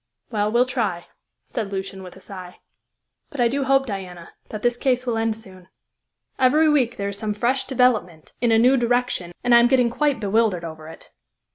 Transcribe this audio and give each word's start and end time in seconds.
"Well, 0.31 0.51
we'll 0.51 0.65
try," 0.65 1.05
said 1.45 1.71
Lucian, 1.71 2.01
with 2.01 2.15
a 2.15 2.21
sigh. 2.21 2.57
"But 3.29 3.39
I 3.39 3.47
do 3.47 3.65
hope, 3.65 3.85
Diana, 3.85 4.33
that 4.49 4.63
this 4.63 4.75
case 4.75 5.05
will 5.05 5.15
end 5.15 5.35
soon. 5.37 5.67
Every 6.39 6.67
week 6.67 6.97
there 6.97 7.09
is 7.09 7.19
some 7.19 7.35
fresh 7.35 7.65
development 7.67 8.33
in 8.41 8.51
a 8.51 8.57
new 8.57 8.77
direction, 8.77 9.31
and 9.43 9.53
I 9.53 9.59
am 9.59 9.67
getting 9.67 9.91
quite 9.91 10.19
bewildered 10.19 10.63
over 10.65 10.87
it." 10.87 11.11